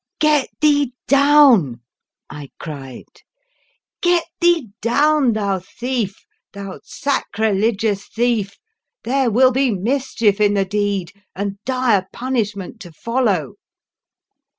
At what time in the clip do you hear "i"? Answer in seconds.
2.31-2.49